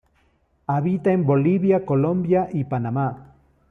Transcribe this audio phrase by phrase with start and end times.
[0.65, 3.35] Habita en Bolivia, Colombia y Panamá.